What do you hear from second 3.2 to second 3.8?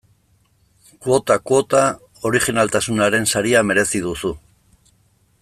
saria